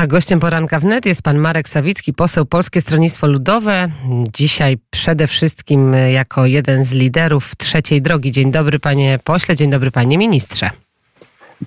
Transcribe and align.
A 0.00 0.06
gościem 0.06 0.40
poranka 0.40 0.80
wnet 0.80 1.06
jest 1.06 1.22
pan 1.22 1.38
Marek 1.38 1.68
Sawicki, 1.68 2.14
poseł 2.14 2.46
Polskie 2.46 2.80
Stronnictwo 2.80 3.26
Ludowe. 3.26 3.88
Dzisiaj 4.34 4.78
przede 4.90 5.26
wszystkim 5.26 5.94
jako 6.12 6.46
jeden 6.46 6.84
z 6.84 6.92
liderów 6.92 7.56
trzeciej 7.56 8.02
drogi. 8.02 8.32
Dzień 8.32 8.52
dobry 8.52 8.78
panie 8.78 9.18
pośle, 9.24 9.56
dzień 9.56 9.70
dobry 9.70 9.90
panie 9.90 10.18
ministrze. 10.18 10.70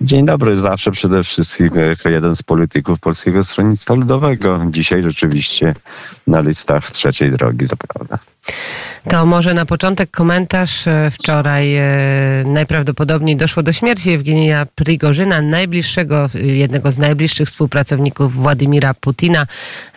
Dzień 0.00 0.26
dobry, 0.26 0.56
zawsze 0.56 0.90
przede 0.90 1.22
wszystkim 1.22 1.70
jako 1.74 2.08
jeden 2.08 2.36
z 2.36 2.42
polityków 2.42 3.00
Polskiego 3.00 3.44
Stronnictwa 3.44 3.94
Ludowego. 3.94 4.66
Dzisiaj 4.70 5.02
rzeczywiście 5.02 5.74
na 6.26 6.40
listach 6.40 6.90
trzeciej 6.90 7.30
drogi, 7.30 7.68
to 7.68 7.76
prawda. 7.76 8.18
To 9.10 9.26
może 9.26 9.54
na 9.54 9.66
początek 9.66 10.10
komentarz. 10.10 10.84
Wczoraj 11.10 11.76
e, 11.76 11.88
najprawdopodobniej 12.46 13.36
doszło 13.36 13.62
do 13.62 13.72
śmierci 13.72 14.10
Ewgenija 14.10 14.66
Prigorzyna, 14.74 15.42
najbliższego, 15.42 16.28
jednego 16.34 16.92
z 16.92 16.98
najbliższych 16.98 17.48
współpracowników 17.48 18.32
Władimira 18.32 18.94
Putina. 18.94 19.46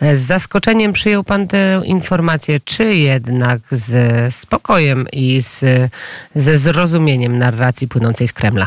E, 0.00 0.16
Z 0.16 0.20
zaskoczeniem 0.20 0.92
przyjął 0.92 1.24
pan 1.24 1.48
tę 1.48 1.82
informację, 1.84 2.60
czy 2.64 2.94
jednak 2.94 3.60
z 3.70 4.34
spokojem 4.34 5.06
i 5.12 5.42
z, 5.42 5.64
ze 6.34 6.58
zrozumieniem 6.58 7.38
narracji 7.38 7.88
płynącej 7.88 8.28
z 8.28 8.32
Kremla? 8.32 8.66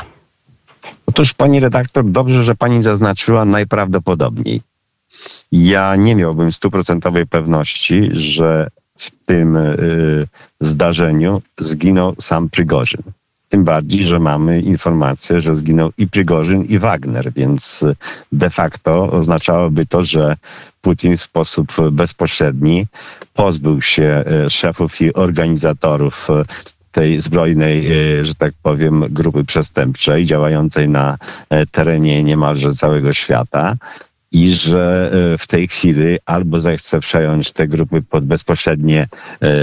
Otóż 1.05 1.33
pani 1.33 1.59
redaktor, 1.59 2.05
dobrze, 2.05 2.43
że 2.43 2.55
pani 2.55 2.83
zaznaczyła 2.83 3.45
najprawdopodobniej. 3.45 4.61
Ja 5.51 5.95
nie 5.95 6.15
miałbym 6.15 6.51
stuprocentowej 6.51 7.27
pewności, 7.27 8.09
że 8.11 8.67
w 8.97 9.11
tym 9.25 9.55
y, 9.55 10.27
zdarzeniu 10.61 11.41
zginął 11.59 12.15
sam 12.21 12.49
Prigorzyn. 12.49 13.01
Tym 13.49 13.63
bardziej, 13.63 14.03
że 14.03 14.19
mamy 14.19 14.61
informację, 14.61 15.41
że 15.41 15.55
zginął 15.55 15.91
i 15.97 16.07
Prigorzyn, 16.07 16.65
i 16.65 16.79
Wagner, 16.79 17.33
więc 17.33 17.85
de 18.31 18.49
facto 18.49 19.11
oznaczałoby 19.11 19.85
to, 19.85 20.03
że 20.03 20.37
Putin 20.81 21.17
w 21.17 21.21
sposób 21.21 21.73
bezpośredni 21.91 22.87
pozbył 23.33 23.81
się 23.81 24.23
y, 24.45 24.49
szefów 24.49 25.01
i 25.01 25.13
organizatorów 25.13 26.29
y, 26.29 26.45
tej 26.91 27.21
zbrojnej, 27.21 27.87
że 28.21 28.35
tak 28.35 28.53
powiem, 28.61 29.05
grupy 29.09 29.43
przestępczej 29.43 30.25
działającej 30.25 30.89
na 30.89 31.17
terenie 31.71 32.23
niemalże 32.23 32.73
całego 32.73 33.13
świata 33.13 33.75
i 34.31 34.51
że 34.51 35.11
w 35.39 35.47
tej 35.47 35.67
chwili 35.67 36.17
albo 36.25 36.59
zechce 36.59 36.99
przejąć 36.99 37.51
te 37.51 37.67
grupy 37.67 38.01
pod 38.01 38.25
bezpośrednie 38.25 39.07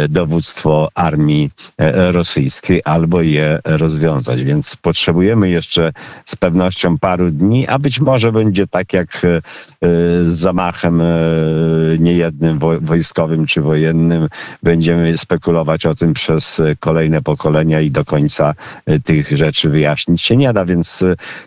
dowództwo 0.08 0.88
armii 0.94 1.50
rosyjskiej, 2.10 2.82
albo 2.84 3.22
je 3.22 3.58
rozwiązać. 3.64 4.44
Więc 4.44 4.76
potrzebujemy 4.76 5.50
jeszcze 5.50 5.92
z 6.24 6.36
pewnością 6.36 6.98
paru 6.98 7.30
dni, 7.30 7.68
a 7.68 7.78
być 7.78 8.00
może 8.00 8.32
będzie 8.32 8.66
tak 8.66 8.92
jak 8.92 9.22
z 10.26 10.32
zamachem 10.32 11.02
niejednym 11.98 12.58
wojskowym 12.80 13.46
czy 13.46 13.60
wojennym. 13.60 14.28
Będziemy 14.62 15.18
spekulować 15.18 15.86
o 15.86 15.94
tym 15.94 16.12
przez 16.12 16.60
kolejne 16.80 17.22
pokolenia 17.22 17.80
i 17.80 17.90
do 17.90 18.04
końca 18.04 18.54
tych 19.04 19.36
rzeczy 19.36 19.68
wyjaśnić 19.68 20.22
się 20.22 20.36
nie 20.36 20.52
da. 20.52 20.64
Więc 20.64 21.04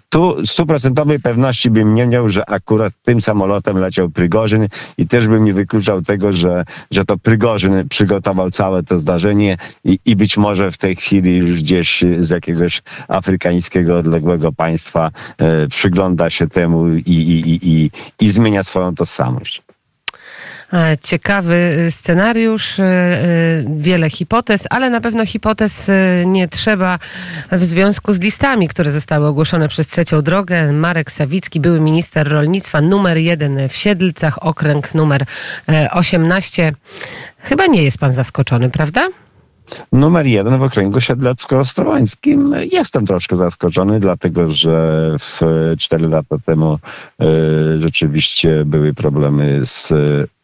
tu 0.10 0.46
stuprocentowej 0.46 1.20
pewności 1.20 1.70
bym 1.70 1.96
nie 1.96 2.08
miał, 2.08 2.30
że 2.30 2.50
akurat 2.50 2.94
tym 3.12 3.22
samolotem 3.22 3.78
leciał 3.78 4.10
Prygorzyn 4.10 4.68
i 4.98 5.08
też 5.08 5.28
bym 5.28 5.46
nie 5.46 5.54
wykluczał 5.54 6.02
tego, 6.02 6.34
że, 6.34 6.64
że 6.92 7.06
to 7.06 7.18
Prygorzyn 7.18 7.90
przygotował 7.90 8.52
całe 8.52 8.84
to 8.84 9.00
zdarzenie 9.00 9.58
i, 9.84 10.00
i 10.06 10.16
być 10.16 10.38
może 10.38 10.72
w 10.72 10.78
tej 10.78 10.96
chwili 10.96 11.38
już 11.38 11.62
gdzieś 11.62 12.04
z 12.20 12.30
jakiegoś 12.30 12.82
afrykańskiego 13.08 13.98
odległego 13.98 14.52
państwa 14.52 15.12
e, 15.38 15.68
przygląda 15.68 16.30
się 16.30 16.48
temu 16.48 16.88
i, 16.88 17.02
i, 17.12 17.60
i, 17.70 17.92
i 18.20 18.30
zmienia 18.30 18.64
swoją 18.64 18.96
tożsamość. 18.96 19.62
Ciekawy 21.02 21.88
scenariusz, 21.90 22.76
wiele 23.78 24.10
hipotez, 24.10 24.64
ale 24.70 24.90
na 24.90 25.02
pewno 25.02 25.26
hipotez 25.26 25.92
nie 26.26 26.48
trzeba 26.48 27.00
w 27.52 27.64
związku 27.66 28.14
z 28.14 28.20
listami, 28.20 28.68
które 28.68 28.92
zostały 28.92 29.28
ogłoszone 29.28 29.70
przez 29.70 29.88
trzecią 29.88 30.22
drogę. 30.22 30.72
Marek 30.72 31.12
Sawicki, 31.12 31.60
były 31.60 31.80
minister 31.80 32.28
rolnictwa, 32.28 32.82
numer 32.82 33.18
jeden 33.18 33.70
w 33.70 33.76
Siedlcach, 33.76 34.46
okręg 34.46 34.96
numer 34.96 35.26
18. 35.92 36.74
Chyba 37.44 37.68
nie 37.68 37.84
jest 37.84 37.98
pan 37.98 38.14
zaskoczony, 38.14 38.70
prawda? 38.70 39.08
Numer 39.92 40.28
jeden 40.28 40.58
w 40.58 40.64
okręgu 40.64 41.02
siedlecko-ostrołańskim. 41.02 42.56
Jestem 42.72 43.06
troszkę 43.06 43.36
zaskoczony, 43.36 44.00
dlatego 44.00 44.52
że 44.52 45.16
w 45.20 45.42
cztery 45.80 46.08
lata 46.08 46.38
temu 46.46 46.80
y, 47.22 47.80
rzeczywiście 47.80 48.66
były 48.66 48.94
problemy 48.94 49.62
z 49.64 49.94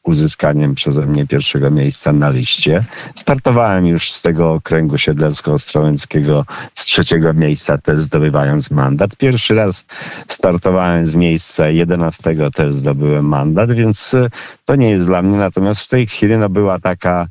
uzyskaniem 0.07 0.75
przeze 0.75 1.05
mnie 1.05 1.27
pierwszego 1.27 1.71
miejsca 1.71 2.13
na 2.13 2.29
liście. 2.29 2.85
Startowałem 3.15 3.87
już 3.87 4.11
z 4.11 4.21
tego 4.21 4.53
okręgu 4.53 4.97
siedlecko-ostrołęckiego 4.97 6.45
z 6.75 6.85
trzeciego 6.85 7.33
miejsca, 7.33 7.77
też 7.77 8.01
zdobywając 8.01 8.71
mandat. 8.71 9.15
Pierwszy 9.15 9.55
raz 9.55 9.85
startowałem 10.27 11.05
z 11.05 11.15
miejsca 11.15 11.69
jedenastego, 11.69 12.51
też 12.51 12.73
zdobyłem 12.73 13.25
mandat, 13.25 13.71
więc 13.71 14.15
to 14.67 14.75
nie 14.75 14.89
jest 14.89 15.05
dla 15.05 15.21
mnie. 15.21 15.37
Natomiast 15.37 15.81
w 15.81 15.87
tej 15.87 16.07
chwili 16.07 16.37
no, 16.37 16.49
była 16.49 16.79
taka 16.79 17.27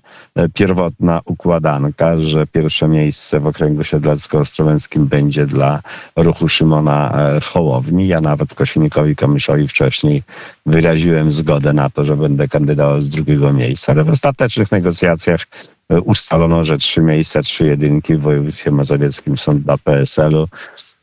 pierwotna 0.54 1.20
układanka, 1.24 2.18
że 2.18 2.46
pierwsze 2.46 2.88
miejsce 2.88 3.40
w 3.40 3.46
okręgu 3.46 3.84
siedlecko-ostrołęckim 3.84 5.06
będzie 5.06 5.46
dla 5.46 5.80
ruchu 6.16 6.48
Szymona 6.48 7.18
Hołowni. 7.42 8.08
Ja 8.08 8.20
nawet 8.20 8.54
Kośnikowi 8.54 9.16
Kamyszowi 9.16 9.68
wcześniej 9.68 10.22
wyraziłem 10.66 11.32
zgodę 11.32 11.72
na 11.72 11.90
to, 11.90 12.04
że 12.04 12.16
będę 12.16 12.48
kandydował 12.48 13.02
z 13.02 13.10
drugiego 13.10 13.52
miejsca, 13.52 13.92
ale 13.92 14.04
w 14.04 14.08
ostatecznych 14.08 14.72
negocjacjach 14.72 15.46
ustalono, 16.04 16.64
że 16.64 16.78
trzy 16.78 17.00
miejsca, 17.00 17.42
trzy 17.42 17.66
jedynki 17.66 18.16
w 18.16 18.20
województwie 18.20 18.70
mazowieckim 18.70 19.36
są 19.36 19.58
dla 19.58 19.78
PSL-u, 19.78 20.48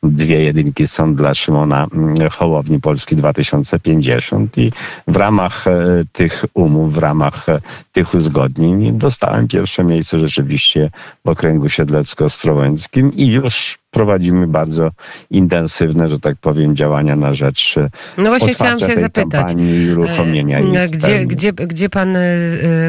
dwie 0.03 0.43
jedynki 0.43 0.87
są 0.87 1.15
dla 1.15 1.33
Szymona 1.33 1.87
Hołowni 2.31 2.81
Polski 2.81 3.15
2050 3.15 4.57
i 4.57 4.71
w 5.07 5.15
ramach 5.15 5.65
tych 6.11 6.45
umów, 6.53 6.93
w 6.93 6.97
ramach 6.97 7.45
tych 7.91 8.13
uzgodnień 8.13 8.97
dostałem 8.97 9.47
pierwsze 9.47 9.83
miejsce 9.83 10.19
rzeczywiście 10.19 10.89
w 11.25 11.29
okręgu 11.29 11.69
siedlecko-ostrołęckim 11.69 13.13
i 13.13 13.27
już 13.27 13.82
prowadzimy 13.93 14.47
bardzo 14.47 14.91
intensywne, 15.31 16.09
że 16.09 16.19
tak 16.19 16.35
powiem, 16.37 16.75
działania 16.75 17.15
na 17.15 17.33
rzecz 17.33 17.75
No 18.17 18.29
właśnie 18.29 18.53
chciałam 18.53 18.79
się 18.79 18.95
zapytać, 18.95 19.47
i 19.57 19.91
uruchomienia 19.91 20.59
gdzie, 20.87 21.25
gdzie, 21.25 21.53
gdzie, 21.53 21.89
pan, 21.89 22.17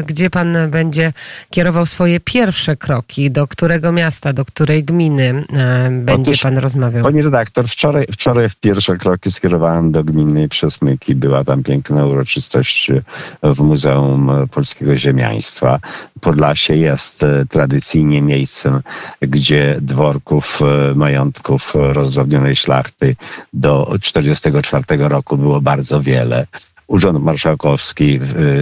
gdzie 0.07 0.29
pan 0.29 0.57
będzie 0.69 1.13
kierował 1.49 1.85
swoje 1.85 2.19
pierwsze 2.19 2.75
kroki? 2.77 3.31
Do 3.31 3.47
którego 3.47 3.91
miasta, 3.91 4.33
do 4.33 4.45
której 4.45 4.83
gminy 4.83 5.43
będzie 5.91 6.31
Otóż, 6.31 6.41
pan 6.41 6.57
rozmawiał? 6.57 7.03
Pani 7.03 7.21
redaktor, 7.21 7.67
wczoraj, 7.67 8.05
wczoraj 8.11 8.49
w 8.49 8.55
pierwsze 8.55 8.97
kroki 8.97 9.31
skierowałem 9.31 9.91
do 9.91 10.03
gminy 10.03 10.49
Przesmyki. 10.49 11.15
Była 11.15 11.43
tam 11.43 11.63
piękna 11.63 12.05
uroczystość 12.05 12.91
w 13.43 13.59
Muzeum 13.59 14.31
Polskiego 14.51 14.97
Ziemiaństwa. 14.97 15.79
Podlasie 16.21 16.75
jest 16.75 17.25
tradycyjnie 17.49 18.21
miejscem, 18.21 18.81
gdzie 19.21 19.77
dworków 19.81 20.59
majątków 20.95 21.73
rozdrobnionej 21.75 22.55
szlachty 22.55 23.15
do 23.53 23.85
1944 24.01 25.09
roku 25.09 25.37
było 25.37 25.61
bardzo 25.61 26.01
wiele. 26.01 26.47
Urząd 26.87 27.23
Marszałkowski 27.23 28.19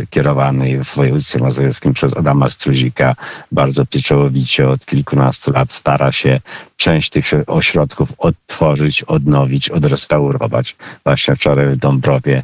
kierowany 0.10 0.84
w 0.84 0.96
województwie 0.96 1.40
mazowieckim 1.40 1.94
przez 1.94 2.18
Adama 2.18 2.50
Struzika 2.50 3.16
bardzo 3.52 3.86
pieczołowicie 3.86 4.70
od 4.70 4.86
kilkunastu 4.86 5.52
lat 5.52 5.72
stara 5.72 6.12
się 6.12 6.40
część 6.78 7.10
tych 7.10 7.26
ośrodków 7.48 8.10
odtworzyć, 8.18 9.04
odnowić, 9.04 9.70
odrestaurować. 9.70 10.76
Właśnie 11.04 11.36
wczoraj 11.36 11.68
w 11.68 11.76
Dąbrowie 11.76 12.44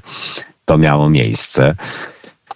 to 0.66 0.77
miało 0.77 1.09
miejsce. 1.09 1.75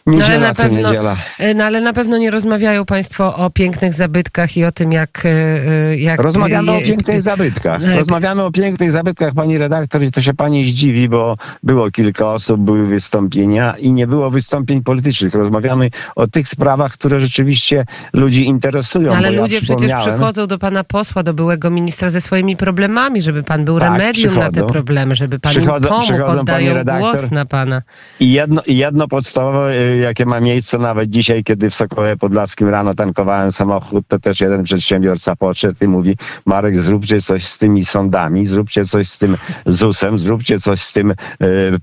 Niedziela, 0.08 0.30
no, 0.30 0.36
ale 0.36 0.48
na 0.48 0.56
pewno, 0.56 0.78
niedziela. 0.90 1.16
no 1.56 1.64
ale 1.64 1.82
na 1.82 1.94
pewno 1.94 2.18
nie 2.18 2.32
rozmawiają 2.32 2.86
Państwo 2.86 3.36
o 3.36 3.50
pięknych 3.50 3.94
zabytkach 3.94 4.58
i 4.58 4.66
o 4.66 4.72
tym, 4.72 4.92
jak. 4.92 5.24
jak 5.98 6.22
Rozmawiamy 6.22 6.72
je, 6.72 6.78
o 6.78 6.82
pięknych 6.82 7.22
zabytkach. 7.22 7.82
Rozmawiamy 7.96 8.44
o 8.44 8.52
pięknych 8.52 8.92
zabytkach, 8.92 9.34
pani 9.34 9.58
redaktor, 9.58 10.04
i 10.04 10.12
to 10.12 10.22
się 10.22 10.34
pani 10.34 10.66
zdziwi, 10.66 11.10
bo 11.10 11.38
było 11.64 11.92
kilka 11.92 12.32
osób, 12.34 12.62
były 12.62 12.88
wystąpienia 12.88 13.76
i 13.78 13.92
nie 13.92 14.08
było 14.08 14.30
wystąpień 14.30 14.84
politycznych. 14.84 15.34
Rozmawiamy 15.36 15.90
o 16.16 16.28
tych 16.28 16.48
sprawach, 16.48 16.94
które 16.94 17.20
rzeczywiście 17.20 17.86
ludzi 18.14 18.46
interesują. 18.46 19.12
No, 19.12 19.18
ale 19.18 19.34
ja 19.34 19.42
ludzie 19.42 19.62
przecież 19.62 19.92
przychodzą 20.02 20.48
do 20.48 20.60
pana 20.60 20.84
posła, 20.84 21.24
do 21.24 21.34
byłego 21.34 21.70
ministra 21.70 22.10
ze 22.10 22.22
swoimi 22.22 22.58
problemami, 22.58 23.22
żeby 23.22 23.44
pan 23.44 23.66
był 23.66 23.80
Tak, 23.80 23.92
remedium 23.92 24.36
na 24.36 24.52
te 24.52 24.66
problemy, 24.66 25.16
żeby 25.16 25.40
pan 25.40 25.52
Przychodzą- 25.52 25.84
im 25.86 25.90
pomógł, 25.90 26.06
przychodzą, 26.06 26.28
pani 26.28 26.40
oddają 26.40 26.74
redaktor. 26.74 27.12
głos 27.12 27.32
na 27.32 27.46
pana. 27.46 27.82
I 28.20 28.32
jedno, 28.32 28.62
i 28.68 28.78
jedno 28.78 29.08
podstawowe 29.08 29.74
jakie 30.02 30.26
ma 30.26 30.40
miejsce 30.40 30.78
nawet 30.78 31.10
dzisiaj, 31.10 31.44
kiedy 31.44 31.70
w 31.70 31.76
Sokołowie 31.76 32.18
Podlaskim 32.18 32.70
rano 32.70 32.94
tankowałem 32.94 33.52
samochód, 33.52 34.08
to 34.08 34.20
też 34.20 34.42
jeden 34.42 34.64
przedsiębiorca 34.64 35.36
podszedł 35.36 35.84
i 35.86 35.88
mówi, 35.88 36.18
Marek, 36.46 36.82
zróbcie 36.82 37.22
coś 37.22 37.44
z 37.46 37.58
tymi 37.58 37.86
sądami, 37.86 38.46
zróbcie 38.46 38.86
coś 38.86 39.08
z 39.08 39.18
tym 39.18 39.38
ZUS-em, 39.66 40.20
zróbcie 40.20 40.60
coś 40.60 40.82
z 40.82 40.94
tym 40.94 41.12
y, 41.12 41.16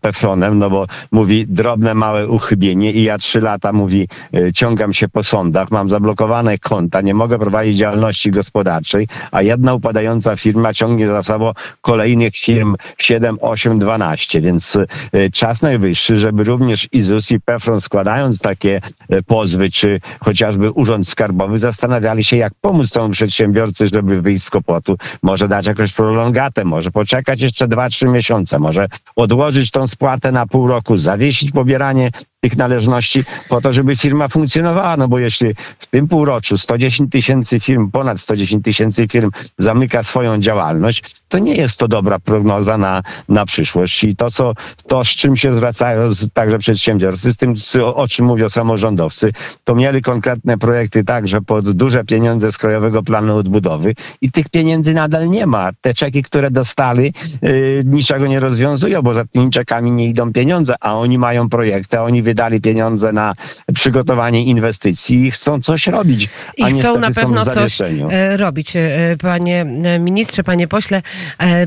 Pefronem, 0.00 0.58
no 0.58 0.70
bo 0.70 0.86
mówi, 1.12 1.46
drobne, 1.48 1.94
małe 1.94 2.28
uchybienie 2.28 2.92
i 2.92 3.02
ja 3.02 3.18
trzy 3.18 3.40
lata, 3.40 3.72
mówi, 3.72 4.08
y, 4.34 4.52
ciągam 4.52 4.92
się 4.92 5.08
po 5.08 5.22
sądach, 5.22 5.70
mam 5.70 5.88
zablokowane 5.88 6.58
konta, 6.58 7.00
nie 7.00 7.14
mogę 7.14 7.38
prowadzić 7.38 7.76
działalności 7.76 8.30
gospodarczej, 8.30 9.08
a 9.30 9.42
jedna 9.42 9.74
upadająca 9.74 10.36
firma 10.36 10.72
ciągnie 10.72 11.06
za 11.06 11.22
sobą 11.22 11.52
kolejnych 11.80 12.36
firm 12.36 12.76
7, 12.98 13.38
8, 13.40 13.78
12, 13.78 14.40
więc 14.40 14.76
y, 14.76 15.30
czas 15.32 15.62
najwyższy, 15.62 16.18
żeby 16.18 16.44
również 16.44 16.88
i 16.92 17.00
ZUS 17.00 17.30
i 17.30 17.40
PEFRON 17.40 17.80
składając 18.00 18.38
takie 18.38 18.80
y, 19.12 19.22
pozwy, 19.22 19.70
czy 19.70 20.00
chociażby 20.20 20.70
Urząd 20.70 21.08
Skarbowy 21.08 21.58
zastanawiali 21.58 22.24
się, 22.24 22.36
jak 22.36 22.52
pomóc 22.60 22.90
temu 22.90 23.10
przedsiębiorcy, 23.10 23.86
żeby 23.86 24.22
wyjść 24.22 24.44
z 24.44 24.50
kłopotu. 24.50 24.96
Może 25.22 25.48
dać 25.48 25.66
jakąś 25.66 25.92
prolongatę, 25.92 26.64
może 26.64 26.90
poczekać 26.90 27.42
jeszcze 27.42 27.68
2-3 27.68 28.08
miesiące, 28.08 28.58
może 28.58 28.88
odłożyć 29.16 29.70
tą 29.70 29.86
spłatę 29.86 30.32
na 30.32 30.46
pół 30.46 30.66
roku, 30.66 30.96
zawiesić 30.96 31.52
pobieranie 31.52 32.10
tych 32.40 32.56
należności 32.56 33.24
po 33.48 33.60
to, 33.60 33.72
żeby 33.72 33.96
firma 33.96 34.28
funkcjonowała. 34.28 34.96
No 34.96 35.08
bo 35.08 35.18
jeśli 35.18 35.54
w 35.78 35.86
tym 35.86 36.08
półroczu 36.08 36.58
110 36.58 37.12
tysięcy 37.12 37.60
firm, 37.60 37.90
ponad 37.90 38.20
110 38.20 38.64
tysięcy 38.64 39.08
firm 39.08 39.30
zamyka 39.58 40.02
swoją 40.02 40.38
działalność, 40.38 41.16
to 41.28 41.38
nie 41.38 41.54
jest 41.54 41.78
to 41.78 41.88
dobra 41.88 42.18
prognoza 42.18 42.78
na, 42.78 43.02
na 43.28 43.46
przyszłość. 43.46 44.04
I 44.04 44.16
to, 44.16 44.30
co, 44.30 44.54
to, 44.86 45.04
z 45.04 45.08
czym 45.08 45.36
się 45.36 45.54
zwracają 45.54 46.08
także 46.32 46.58
przedsiębiorcy, 46.58 47.32
z 47.32 47.36
tym, 47.36 47.54
o 47.94 48.08
czym 48.08 48.26
mówią 48.26 48.48
samorządowcy, 48.48 49.32
to 49.64 49.74
mieli 49.74 50.02
konkretne 50.02 50.58
projekty 50.58 51.04
także 51.04 51.40
pod 51.40 51.70
duże 51.70 52.04
pieniądze 52.04 52.52
z 52.52 52.58
Krajowego 52.58 53.02
Planu 53.02 53.36
Odbudowy 53.36 53.94
i 54.20 54.30
tych 54.30 54.48
pieniędzy 54.48 54.94
nadal 54.94 55.30
nie 55.30 55.46
ma. 55.46 55.70
Te 55.80 55.94
czeki, 55.94 56.22
które 56.22 56.50
dostali, 56.50 57.12
yy, 57.42 57.82
niczego 57.84 58.26
nie 58.26 58.40
rozwiązują, 58.40 59.02
bo 59.02 59.14
za 59.14 59.24
tymi 59.24 59.50
czekami 59.50 59.92
nie 59.92 60.08
idą 60.08 60.32
pieniądze, 60.32 60.74
a 60.80 60.94
oni 60.94 61.18
mają 61.18 61.48
projekty, 61.48 61.98
a 61.98 62.02
oni 62.02 62.22
wydali 62.30 62.60
pieniądze 62.60 63.12
na 63.12 63.34
przygotowanie 63.74 64.44
inwestycji 64.44 65.26
i 65.26 65.30
chcą 65.30 65.60
coś 65.60 65.86
robić. 65.86 66.28
I 66.56 66.64
chcą 66.64 66.98
na 66.98 67.10
pewno 67.10 67.44
coś 67.44 67.80
e, 67.80 68.36
robić. 68.36 68.76
E, 68.76 69.16
panie 69.22 69.66
e, 69.84 69.98
ministrze, 69.98 70.44
panie 70.44 70.68
pośle, 70.68 71.02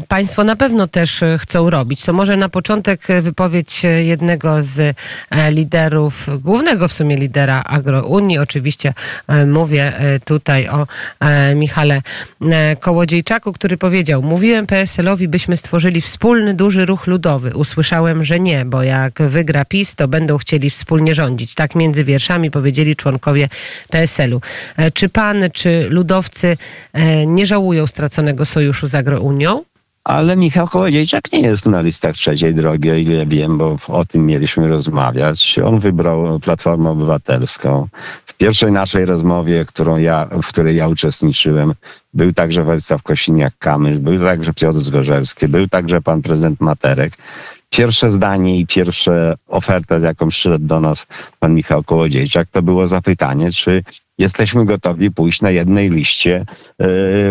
państwo 0.08 0.44
na 0.44 0.56
pewno 0.56 0.88
też 0.88 1.24
chcą 1.40 1.70
robić. 1.70 2.06
To 2.06 2.14
może 2.14 2.38
na 2.38 2.50
początek 2.50 3.02
wypowiedź 3.22 3.82
jednego 3.84 4.64
z 4.64 4.96
liderów, 5.50 6.30
głównego 6.42 6.88
w 6.88 6.94
sumie 6.94 7.16
lidera 7.18 7.64
Agrounii. 7.64 8.38
Oczywiście 8.38 8.94
mówię 9.48 9.94
tutaj 10.26 10.68
o 10.70 10.88
Michale 11.56 12.02
Kołodziejczaku, 12.80 13.54
który 13.54 13.78
powiedział, 13.78 14.22
mówiłem 14.22 14.68
PSL-owi, 14.68 15.28
byśmy 15.28 15.58
stworzyli 15.58 16.02
wspólny, 16.02 16.54
duży 16.54 16.86
ruch 16.86 17.08
ludowy. 17.08 17.52
Usłyszałem, 17.56 18.24
że 18.24 18.40
nie, 18.40 18.66
bo 18.66 18.84
jak 18.84 19.22
wygra 19.22 19.66
PiS, 19.66 19.96
to 19.96 20.08
będą 20.08 20.38
chcieli 20.38 20.53
chcieli 20.54 20.70
wspólnie 20.70 21.14
rządzić. 21.14 21.56
Tak 21.56 21.76
między 21.76 22.04
wierszami 22.04 22.52
powiedzieli 22.52 22.96
członkowie 22.96 23.50
PSL-u. 23.90 24.42
E, 24.78 24.92
czy 24.92 25.10
pan, 25.10 25.44
czy 25.54 25.88
ludowcy 25.90 26.58
e, 26.94 27.26
nie 27.26 27.46
żałują 27.46 27.88
straconego 27.88 28.46
sojuszu 28.46 28.88
z 28.88 28.96
Agrounią? 28.96 29.64
Ale 30.04 30.36
Michał 30.36 30.68
Kołodziejczak 30.68 31.32
nie 31.32 31.42
jest 31.42 31.66
na 31.66 31.82
listach 31.82 32.16
trzeciej 32.16 32.54
drogi, 32.54 32.92
o 32.92 32.96
ile 32.96 33.26
wiem, 33.26 33.58
bo 33.58 33.78
o 33.88 34.06
tym 34.06 34.26
mieliśmy 34.26 34.68
rozmawiać. 34.68 35.60
On 35.66 35.80
wybrał 35.80 36.40
Platformę 36.40 36.90
Obywatelską. 36.90 37.88
W 38.26 38.34
pierwszej 38.34 38.72
naszej 38.72 39.06
rozmowie, 39.06 39.66
którą 39.66 39.98
ja, 39.98 40.30
w 40.44 40.48
której 40.48 40.76
ja 40.76 40.88
uczestniczyłem, 40.88 41.74
był 42.14 42.34
także 42.34 42.64
Władysław 42.64 43.02
Kosiniak-Kamysz, 43.04 43.98
był 43.98 44.20
także 44.20 44.54
Piotr 44.54 44.80
Zgorzelski, 44.80 45.48
był 45.48 45.68
także 45.68 46.02
pan 46.02 46.22
prezydent 46.22 46.62
Materek 46.62 47.14
pierwsze 47.78 48.10
zdanie 48.10 48.60
i 48.60 48.68
pierwsza 48.68 49.12
oferta, 49.48 50.00
z 50.00 50.04
jaką 50.04 50.28
przyszedł 50.28 50.66
do 50.66 50.80
nas 50.80 51.08
pan 51.40 51.56
Michał 51.56 51.84
Kołodziejczak, 51.84 52.48
to 52.52 52.62
było 52.62 52.88
zapytanie, 52.88 53.52
czy 53.52 53.84
jesteśmy 54.24 54.66
gotowi 54.66 55.12
pójść 55.12 55.42
na 55.42 55.52
jednej 55.52 55.90
liście 55.90 56.46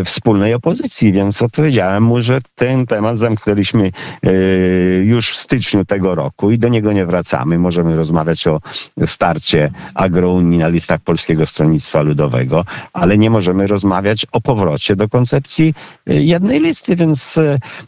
y, 0.00 0.04
wspólnej 0.04 0.54
opozycji, 0.54 1.12
więc 1.12 1.42
odpowiedziałem 1.42 2.02
mu, 2.02 2.22
że 2.22 2.38
ten 2.54 2.86
temat 2.86 3.18
zamknęliśmy 3.18 3.90
y, 4.26 5.02
już 5.06 5.30
w 5.30 5.36
styczniu 5.36 5.84
tego 5.84 6.14
roku 6.14 6.50
i 6.50 6.58
do 6.58 6.68
niego 6.68 6.92
nie 6.92 7.06
wracamy. 7.06 7.58
Możemy 7.58 7.96
rozmawiać 7.96 8.46
o 8.46 8.60
starcie 9.06 9.70
agrounii 9.94 10.58
na 10.58 10.68
listach 10.68 11.00
Polskiego 11.00 11.46
Stronnictwa 11.46 12.02
Ludowego, 12.02 12.64
ale 12.92 13.18
nie 13.18 13.30
możemy 13.30 13.66
rozmawiać 13.66 14.26
o 14.32 14.40
powrocie 14.40 14.96
do 14.96 15.08
koncepcji 15.08 15.74
y, 16.10 16.14
jednej 16.14 16.60
listy, 16.60 16.96
więc 16.96 17.40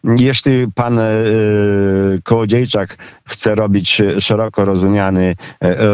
jeśli 0.05 0.67
pan 0.75 0.99
Kołodziejczak 2.25 2.97
chce 3.25 3.55
robić 3.55 4.03
szeroko 4.19 4.65
rozumiany 4.65 5.37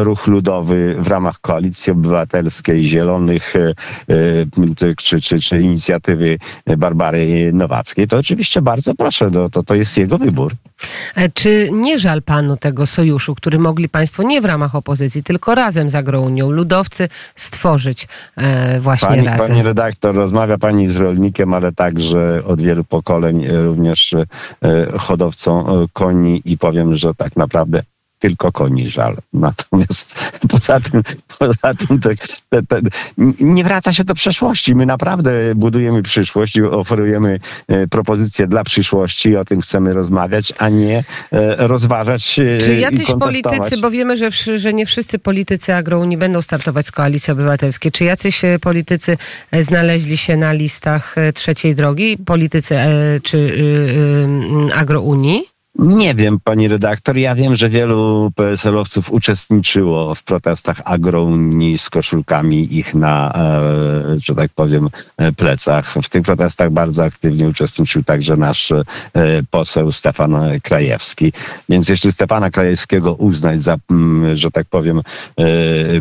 ruch 0.03 0.27
ludowy 0.27 0.97
w 0.99 1.07
ramach 1.07 1.41
Koalicji 1.41 1.93
Obywatelskiej 1.93 2.87
Zielonych 3.01 3.57
e, 3.57 3.75
e, 4.09 4.95
czy, 4.97 5.21
czy, 5.21 5.41
czy 5.41 5.61
inicjatywy 5.61 6.39
Barbary 6.79 7.51
Nowackiej, 7.53 8.09
to 8.09 8.19
oczywiście 8.19 8.63
bardzo 8.63 8.95
proszę, 8.95 9.31
to, 9.31 9.51
to, 9.51 9.63
to 9.63 9.75
jest 9.75 9.99
jego 9.99 10.19
wybór. 10.19 10.53
E, 11.17 11.29
czy 11.29 11.69
nie 11.73 11.99
żal 11.99 12.23
panu 12.23 12.57
tego 12.57 12.87
sojuszu, 12.87 13.35
który 13.35 13.59
mogli 13.59 13.89
państwo 13.89 14.23
nie 14.23 14.41
w 14.41 14.45
ramach 14.45 14.75
opozycji, 14.75 15.23
tylko 15.23 15.55
razem 15.55 15.91
z 15.91 15.95
Agrounią, 15.95 16.51
ludowcy 16.51 17.09
stworzyć 17.37 18.09
właśnie 18.81 19.09
pani, 19.09 19.27
razem? 19.27 19.49
Pani 19.49 19.63
redaktor, 19.63 20.15
rozmawia 20.15 20.59
pani 20.59 20.89
z 20.89 20.97
rolnikiem, 20.97 21.55
ale 21.55 21.73
także 21.73 22.43
od 22.47 22.63
wielu 22.63 22.85
pokoleń 22.85 23.47
również 23.49 24.15
hodowcą 24.99 25.87
koni 25.93 26.43
i 26.45 26.59
powiem, 26.59 26.97
że 26.97 27.15
tak 27.15 27.37
naprawdę 27.37 27.83
tylko 28.21 28.53
koni 28.53 28.91
żal. 28.91 29.17
Natomiast 29.33 30.15
poza 30.51 30.81
tym, 30.81 31.03
poza 31.39 31.75
tym 31.75 32.01
te, 32.01 32.11
te, 32.49 32.63
te, 32.63 32.81
nie 33.41 33.65
wraca 33.65 33.93
się 33.93 34.05
do 34.05 34.15
przeszłości. 34.15 34.75
My 34.75 34.87
naprawdę 34.87 35.55
budujemy 35.55 36.03
przyszłość 36.03 36.57
i 36.57 36.63
oferujemy 36.63 37.41
e, 37.69 37.87
propozycje 37.87 38.47
dla 38.47 38.65
przyszłości 38.65 39.29
i 39.29 39.37
o 39.37 39.45
tym 39.45 39.61
chcemy 39.61 39.95
rozmawiać, 39.95 40.53
a 40.59 40.69
nie 40.69 41.05
e, 41.33 41.67
rozważać 41.67 42.39
e, 42.39 42.59
Czy 42.59 42.75
jacyś 42.75 43.07
politycy, 43.21 43.79
bo 43.81 43.91
wiemy, 43.91 44.17
że, 44.17 44.31
że 44.57 44.73
nie 44.73 44.87
wszyscy 44.87 45.19
politycy 45.19 45.75
agrounii 45.75 46.17
będą 46.17 46.43
startować 46.43 46.87
z 46.87 46.93
Koalicji 46.93 47.33
Obywatelskiej, 47.33 47.93
czy 47.93 48.05
jacyś 48.05 48.43
politycy 48.61 49.17
znaleźli 49.61 50.17
się 50.17 50.37
na 50.37 50.53
listach 50.53 51.15
trzeciej 51.35 51.75
drogi, 51.75 52.19
politycy 52.27 52.75
czy 53.23 53.39
y, 53.39 53.41
y, 54.71 54.75
agrounii? 54.75 55.50
Nie 55.79 56.15
wiem, 56.15 56.41
pani 56.45 56.69
redaktor. 56.69 57.17
Ja 57.17 57.35
wiem, 57.35 57.57
że 57.57 57.69
wielu 57.69 58.31
PSL-owców 58.37 59.13
uczestniczyło 59.13 60.15
w 60.15 60.23
protestach 60.23 60.81
agrounii 60.85 61.79
z 61.79 61.91
koszulkami 61.91 62.77
ich 62.77 62.95
na, 62.95 63.33
e, 63.35 64.21
że 64.21 64.35
tak 64.35 64.51
powiem, 64.55 64.89
e, 65.17 65.33
plecach. 65.33 65.95
W 66.03 66.09
tych 66.09 66.23
protestach 66.23 66.71
bardzo 66.71 67.05
aktywnie 67.05 67.49
uczestniczył 67.49 68.03
także 68.03 68.37
nasz 68.37 68.73
e, 68.73 68.85
poseł 69.51 69.93
Stefan 69.93 70.37
Krajewski. 70.63 71.33
Więc 71.69 71.89
jeśli 71.89 72.13
Stefana 72.13 72.51
Krajewskiego 72.51 73.15
uznać 73.15 73.63
za, 73.63 73.77
że 74.35 74.51
tak 74.51 74.67
powiem, 74.67 75.03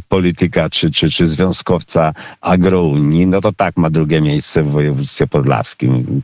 polityka 0.09 0.69
czy, 0.69 0.91
czy, 0.91 1.09
czy 1.09 1.27
związkowca 1.27 2.13
agrounii, 2.41 3.27
no 3.27 3.41
to 3.41 3.53
tak 3.53 3.77
ma 3.77 3.89
drugie 3.89 4.21
miejsce 4.21 4.63
w 4.63 4.71
województwie 4.71 5.27
podlaskim. 5.27 6.21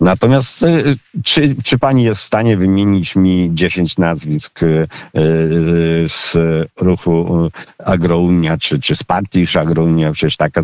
Natomiast 0.00 0.66
czy, 1.24 1.56
czy 1.64 1.78
pani 1.78 2.04
jest 2.04 2.20
w 2.20 2.24
stanie 2.24 2.56
wymienić 2.56 2.87
wymienić 2.88 3.16
mi 3.16 3.50
10 3.54 3.98
nazwisk 3.98 4.62
y, 4.62 4.66
y, 4.66 6.08
z 6.08 6.36
ruchu 6.76 7.46
y, 7.46 7.84
Agrounia, 7.84 8.58
czy, 8.58 8.80
czy 8.80 8.96
z 8.96 9.04
partii 9.04 9.46
Agrounia, 9.60 10.12
przecież 10.12 10.36
taka 10.36 10.62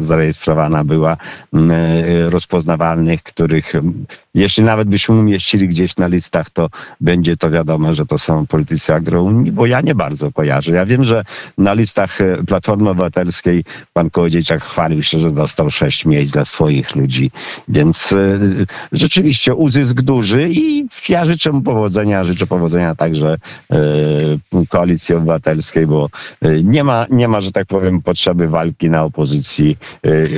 zarejestrowana 0.00 0.84
była, 0.84 1.16
rozpoznawalnych, 2.28 3.22
których 3.22 3.72
jeśli 4.34 4.64
nawet 4.64 4.88
byśmy 4.88 5.14
umieścili 5.14 5.68
gdzieś 5.68 5.96
na 5.96 6.06
listach, 6.06 6.50
to 6.50 6.68
będzie 7.00 7.36
to 7.36 7.50
wiadomo, 7.50 7.94
że 7.94 8.06
to 8.06 8.18
są 8.18 8.46
politycy 8.46 8.94
Agrounii, 8.94 9.52
bo 9.52 9.66
ja 9.66 9.80
nie 9.80 9.94
bardzo 9.94 10.32
kojarzę. 10.32 10.72
Ja 10.72 10.86
wiem, 10.86 11.04
że 11.04 11.24
na 11.58 11.72
listach 11.72 12.18
Platformy 12.46 12.90
Obywatelskiej 12.90 13.64
pan 13.92 14.10
Kołodziejczak 14.10 14.62
chwalił 14.62 15.02
się, 15.02 15.18
że 15.18 15.30
dostał 15.30 15.70
sześć 15.70 16.06
miejsc 16.06 16.32
dla 16.32 16.44
swoich 16.44 16.96
ludzi, 16.96 17.30
więc 17.68 18.14
rzeczywiście 18.92 19.54
uzysk 19.54 20.00
duży 20.00 20.48
i 20.50 20.86
ja 21.08 21.24
życzę 21.24 21.60
powodzenia, 21.66 22.24
życzę 22.24 22.46
powodzenia 22.46 22.94
także 22.94 23.36
Koalicji 24.68 25.14
Obywatelskiej, 25.14 25.86
bo 25.86 26.08
nie 26.64 26.84
ma, 26.84 27.06
nie 27.10 27.28
ma, 27.28 27.40
że 27.40 27.52
tak 27.52 27.66
powiem, 27.66 28.02
potrzeby 28.02 28.48
walki 28.48 28.90
na 28.90 29.04
opozycji. 29.04 29.78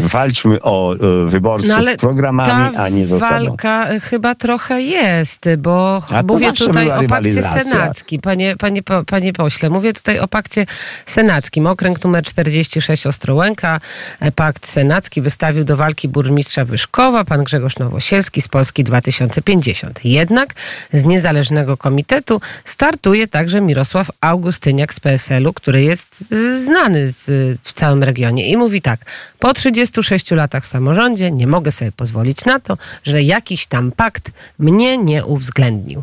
Walczmy 0.03 0.63
o 0.63 0.95
wyborców 1.27 1.71
no, 1.71 1.97
programami, 1.99 2.77
a 2.77 2.89
nie 2.89 3.07
zasadą. 3.07 3.47
walka 3.47 3.87
chyba 4.01 4.35
trochę 4.35 4.83
jest, 4.83 5.49
bo 5.59 6.03
mówię 6.25 6.53
tutaj 6.53 6.91
o 6.91 7.09
pakcie 7.09 7.43
senackim. 7.43 8.21
Panie, 8.21 8.57
panie, 8.57 8.83
panie 9.07 9.33
pośle, 9.33 9.71
mówię 9.71 9.93
tutaj 9.93 10.19
o 10.19 10.29
pakcie 10.29 10.67
senackim. 11.07 11.67
Okręg 11.67 12.05
numer 12.05 12.25
46 12.25 13.07
Ostrołęka, 13.07 13.81
pakt 14.35 14.67
senacki 14.67 15.21
wystawił 15.21 15.65
do 15.65 15.77
walki 15.77 16.09
burmistrza 16.09 16.65
Wyszkowa, 16.65 17.25
pan 17.25 17.45
Grzegorz 17.45 17.79
Nowosielski 17.79 18.43
z 18.43 18.49
Polski 18.49 18.85
2050. 18.85 20.05
Jednak 20.05 20.55
z 20.93 21.05
niezależnego 21.19 21.77
komitetu 21.77 22.41
startuje 22.65 23.29
także 23.29 23.61
Mirosław 23.61 24.11
Augustyniak 24.21 24.95
z 24.95 25.01
PSL-u, 25.01 25.53
który 25.53 25.83
jest 25.83 26.25
y, 26.33 26.61
znany 26.61 27.11
z, 27.11 27.27
w 27.63 27.73
całym 27.73 28.03
regionie 28.03 28.49
i 28.49 28.57
mówi 28.57 28.83
tak, 28.83 29.01
po 29.39 29.55
36 29.55 30.31
latach 30.31 30.65
w 30.65 30.67
samorządzie 30.67 31.31
nie 31.31 31.47
mogę 31.47 31.73
sobie 31.73 31.93
pozwolić 31.93 32.45
na 32.45 32.61
to, 32.61 32.79
że 33.05 33.23
jakiś 33.23 33.67
tam 33.67 33.93
pakt 33.93 34.31
mnie 34.59 34.99
nie 34.99 35.25
uwzględnił. 35.25 36.03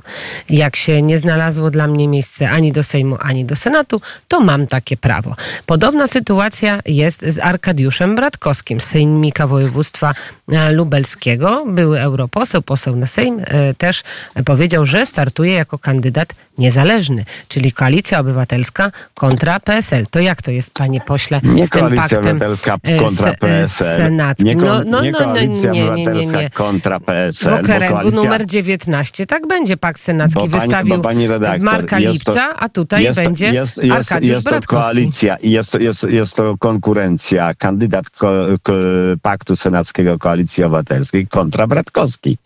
Jak 0.49 0.75
się 0.75 1.01
nie 1.01 1.19
znalazło 1.19 1.71
dla 1.71 1.87
mnie 1.87 2.07
miejsce 2.07 2.49
ani 2.49 2.71
do 2.71 2.83
Sejmu, 2.83 3.17
ani 3.19 3.45
do 3.45 3.55
Senatu, 3.55 4.01
to 4.27 4.39
mam 4.39 4.67
takie 4.67 4.97
prawo. 4.97 5.35
Podobna 5.65 6.07
sytuacja 6.07 6.79
jest 6.85 7.21
z 7.21 7.39
Arkadiuszem 7.39 8.15
Bratkowskim 8.15 8.81
Sejmika 8.81 9.47
Województwa 9.47 10.13
e, 10.51 10.71
Lubelskiego. 10.71 11.65
Były 11.67 11.99
europoseł, 12.01 12.61
poseł 12.61 12.95
na 12.95 13.07
Sejm, 13.07 13.39
e, 13.39 13.73
też 13.73 14.03
powiedział, 14.45 14.85
że 14.85 15.04
startuje 15.05 15.53
jako 15.53 15.77
kandydat 15.77 16.33
niezależny, 16.57 17.25
czyli 17.47 17.71
Koalicja 17.71 18.19
Obywatelska 18.19 18.91
kontra 19.13 19.59
PSL. 19.59 20.05
To 20.11 20.19
jak 20.19 20.41
to 20.41 20.51
jest, 20.51 20.73
panie 20.73 21.01
pośle, 21.01 21.39
nie 21.43 21.65
z 21.65 21.69
tym 21.69 21.81
Koalicja 21.81 22.03
paktem 22.03 22.19
Obywatelska 22.19 22.77
e, 22.83 22.99
kontra 22.99 23.33
PSL. 23.33 23.97
senackim? 23.97 24.47
Nie, 24.47 24.55
no, 24.55 24.81
no, 24.85 25.03
nie 25.03 25.11
no, 25.11 25.17
Koalicja 25.17 25.71
nie, 25.71 25.89
nie, 25.89 26.25
nie, 26.25 26.49
kontra 26.49 26.99
PSL. 26.99 27.49
W 27.49 27.53
okręgu 27.53 27.93
koalicja... 27.93 28.23
numer 28.23 28.45
19 28.45 29.25
tak 29.25 29.47
będzie 29.47 29.77
pakt 29.77 30.01
senacki 30.01 30.39
bo 30.39 30.47
wystawił 30.47 31.01
pani 31.01 31.27
redaktor, 31.27 31.71
Marka 31.71 31.97
Lipca, 31.97 32.33
to, 32.33 32.55
a 32.59 32.69
tutaj 32.69 33.03
jest, 33.03 33.23
będzie 33.23 33.53
jest, 33.53 33.83
jest, 33.83 33.91
Arkadiusz 33.91 34.35
jest 34.35 34.49
to 34.49 34.61
koalicja 34.61 35.35
i 35.35 35.51
jest, 35.51 35.73
jest, 35.79 36.03
jest 36.03 36.35
to 36.35 36.57
konkurencja, 36.57 37.53
kandydat 37.53 38.09
ko, 38.09 38.31
ko, 38.63 38.73
paktu 39.21 39.55
senackiego 39.55 40.19
Koalicji 40.19 40.63
Obywatelskiej 40.63 41.27
kontra 41.27 41.67
Bratkowski. 41.67 42.37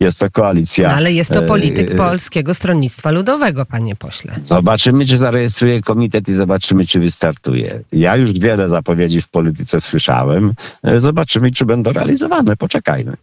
Jest 0.00 0.20
to 0.20 0.30
koalicja... 0.30 0.88
No, 0.88 0.94
ale 0.94 1.12
jest 1.12 1.30
to 1.32 1.42
polityk 1.42 1.90
e, 1.90 1.94
Polskiego 1.94 2.54
Stronnictwa 2.54 3.10
Ludowego, 3.10 3.53
panie 3.64 3.96
pośle. 3.96 4.34
Zobaczymy, 4.44 5.06
czy 5.06 5.18
zarejestruje 5.18 5.82
komitet 5.82 6.28
i 6.28 6.32
zobaczymy, 6.32 6.86
czy 6.86 7.00
wystartuje. 7.00 7.80
Ja 7.92 8.16
już 8.16 8.32
wiele 8.32 8.68
zapowiedzi 8.68 9.22
w 9.22 9.28
polityce 9.28 9.80
słyszałem. 9.80 10.54
E, 10.82 11.00
zobaczymy, 11.00 11.50
czy 11.50 11.64
będą 11.64 11.92
realizowane. 11.92 12.56
Poczekajmy. 12.56 13.16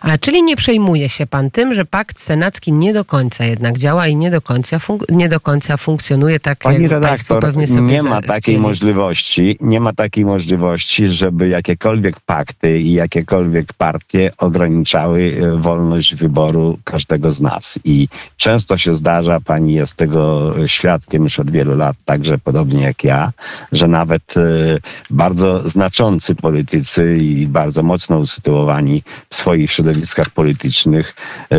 A, 0.00 0.18
czyli 0.18 0.42
nie 0.42 0.56
przejmuje 0.56 1.08
się 1.08 1.26
pan 1.26 1.50
tym, 1.50 1.74
że 1.74 1.84
pakt 1.84 2.20
senacki 2.20 2.72
nie 2.72 2.92
do 2.92 3.04
końca 3.04 3.44
jednak 3.44 3.78
działa 3.78 4.06
i 4.06 4.16
nie 4.16 4.30
do 4.30 4.40
końca, 4.40 4.78
nie 5.08 5.28
do 5.28 5.40
końca 5.40 5.76
funkcjonuje 5.76 6.40
tak, 6.40 6.58
Pani 6.58 6.82
jak 6.82 6.92
redaktor, 6.92 7.40
pewnie 7.40 7.66
sobie 7.66 7.86
nie 7.86 8.02
ma 8.02 8.22
takiej 8.22 8.40
chcieli. 8.40 8.58
możliwości, 8.58 9.58
nie 9.60 9.80
ma 9.80 9.92
takiej 9.92 10.24
możliwości, 10.24 11.08
żeby 11.08 11.48
jakiekolwiek 11.48 12.20
pakty 12.20 12.80
i 12.80 12.92
jakiekolwiek 12.92 13.72
partie 13.72 14.30
ograniczały 14.38 15.36
e, 15.42 15.56
wolność 15.56 16.14
wyboru 16.14 16.78
każdego 16.84 17.32
z 17.32 17.40
nas. 17.40 17.78
I 17.84 18.08
często 18.36 18.76
się 18.76 18.96
zdarza, 18.96 19.40
pani 19.40 19.74
jest 19.74 19.94
tego 19.94 20.54
świadkiem 20.66 21.22
już 21.22 21.40
od 21.40 21.50
wielu 21.50 21.76
lat, 21.76 21.96
także 22.04 22.38
podobnie 22.38 22.82
jak 22.82 23.04
ja, 23.04 23.32
że 23.72 23.88
nawet 23.88 24.34
e, 24.36 24.42
bardzo 25.10 25.68
znaczący 25.68 26.34
politycy 26.34 27.16
i 27.16 27.46
bardzo 27.46 27.82
mocno 27.82 28.18
usytuowani 28.18 29.02
w 29.30 29.36
swoich 29.36 29.55
swoich 29.56 29.72
środowiskach 29.72 30.30
politycznych 30.30 31.14
e, 31.50 31.58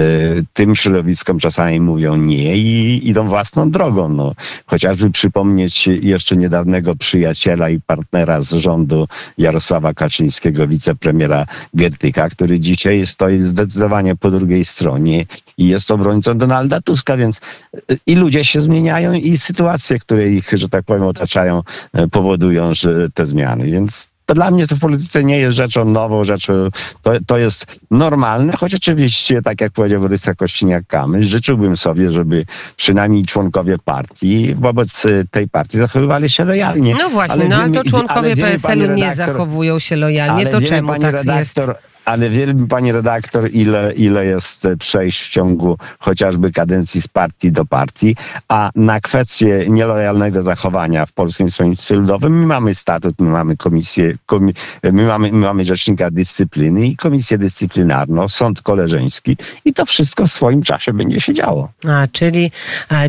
tym 0.53 0.75
środowiskom 0.75 1.39
czasami 1.39 1.79
mówią 1.79 2.15
nie 2.15 2.57
i 2.57 3.09
idą 3.09 3.27
własną 3.27 3.71
drogą. 3.71 4.09
No, 4.09 4.33
chociażby 4.65 5.09
przypomnieć 5.11 5.87
jeszcze 5.87 6.37
niedawnego 6.37 6.95
przyjaciela 6.95 7.69
i 7.69 7.81
partnera 7.81 8.41
z 8.41 8.49
rządu 8.53 9.07
Jarosława 9.37 9.93
Kaczyńskiego, 9.93 10.67
wicepremiera 10.67 11.45
Gertyka, 11.73 12.29
który 12.29 12.59
dzisiaj 12.59 13.05
stoi 13.05 13.41
zdecydowanie 13.41 14.15
po 14.15 14.31
drugiej 14.31 14.65
stronie 14.65 15.25
i 15.57 15.67
jest 15.67 15.91
obrońcą 15.91 16.37
Donalda 16.37 16.81
Tuska, 16.81 17.17
więc 17.17 17.41
e, 17.73 17.95
i 18.05 18.15
ludzie 18.15 18.43
się 18.43 18.61
zmieniają 18.61 19.13
i 19.13 19.37
sytuacje, 19.37 19.99
które 19.99 20.29
ich, 20.29 20.51
że 20.53 20.69
tak 20.69 20.85
powiem, 20.85 21.03
otaczają, 21.03 21.63
e, 21.93 22.07
powodują 22.07 22.73
że 22.73 23.09
te 23.09 23.25
zmiany. 23.25 23.65
Więc 23.71 24.16
to 24.27 24.33
dla 24.33 24.51
mnie 24.51 24.67
to 24.67 24.75
w 24.75 24.79
polityce 24.79 25.23
nie 25.23 25.37
jest 25.37 25.57
rzeczą 25.57 25.85
nową, 25.85 26.25
rzeczą, 26.25 26.53
to, 27.01 27.11
to 27.27 27.37
jest 27.37 27.79
normalne, 27.91 28.53
choć 28.53 28.75
oczywiście, 28.75 29.41
tak 29.41 29.61
jak 29.61 29.71
powiedział 29.71 30.07
Rysa 30.07 30.33
Kościniak-Kamysz, 30.33 31.21
życzyłbym 31.21 31.77
sobie, 31.77 32.11
żeby 32.11 32.45
przynajmniej 32.75 33.25
członkowie 33.25 33.77
partii 33.85 34.55
wobec 34.55 35.05
tej 35.31 35.49
partii 35.49 35.77
zachowywali 35.77 36.29
się 36.29 36.45
lojalnie. 36.45 36.95
No 36.99 37.09
właśnie, 37.09 37.41
ale 37.41 37.47
no 37.47 37.55
ale 37.55 37.71
to 37.71 37.83
członkowie 37.83 38.35
PSL-u 38.35 38.93
nie 38.93 39.15
zachowują 39.15 39.79
się 39.79 39.95
lojalnie, 39.95 40.45
to 40.45 40.61
czemu 40.61 40.99
tak 40.99 41.13
redaktor, 41.15 41.39
jest? 41.39 41.96
Ale 42.07 42.29
wie 42.29 42.55
pani 42.69 42.91
redaktor, 42.91 43.49
ile, 43.51 43.93
ile 43.93 44.25
jest 44.25 44.67
przejść 44.79 45.21
w 45.21 45.29
ciągu 45.29 45.77
chociażby 45.99 46.51
kadencji 46.51 47.01
z 47.01 47.07
partii 47.07 47.51
do 47.51 47.65
partii, 47.65 48.15
a 48.47 48.71
na 48.75 48.99
kwestię 48.99 49.65
nielojalnego 49.69 50.43
zachowania 50.43 51.05
w 51.05 51.11
Polskim 51.13 51.49
Stronnictwie 51.49 51.95
Ludowym 51.95 52.39
my 52.39 52.45
mamy 52.45 52.75
statut, 52.75 53.19
my 53.19 53.29
mamy 53.29 53.57
komisję, 53.57 54.13
komi 54.25 54.53
my, 54.83 55.05
mamy, 55.05 55.31
my 55.31 55.37
mamy 55.37 55.65
rzecznika 55.65 56.11
dyscypliny 56.11 56.87
i 56.87 56.95
komisję 56.95 57.37
dyscyplinarną, 57.37 58.27
sąd 58.27 58.61
koleżeński 58.61 59.37
i 59.65 59.73
to 59.73 59.85
wszystko 59.85 60.25
w 60.25 60.31
swoim 60.31 60.63
czasie 60.63 60.93
będzie 60.93 61.19
się 61.19 61.33
działo. 61.33 61.69
A, 61.87 62.07
czyli 62.11 62.51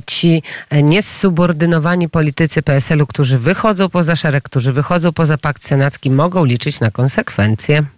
ci 0.06 0.42
niesubordynowani 0.82 2.08
politycy 2.08 2.62
PSL-u, 2.62 3.06
którzy 3.06 3.38
wychodzą 3.38 3.88
poza 3.88 4.16
szereg, 4.16 4.44
którzy 4.44 4.72
wychodzą 4.72 5.12
poza 5.12 5.38
pakt 5.38 5.62
senacki, 5.64 6.10
mogą 6.10 6.44
liczyć 6.44 6.80
na 6.80 6.90
konsekwencje. 6.90 7.97